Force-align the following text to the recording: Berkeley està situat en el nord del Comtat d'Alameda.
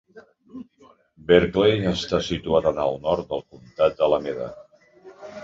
Berkeley 1.31 1.83
està 1.91 2.21
situat 2.29 2.71
en 2.71 2.81
el 2.87 2.99
nord 3.05 3.29
del 3.35 3.45
Comtat 3.53 4.01
d'Alameda. 4.03 4.51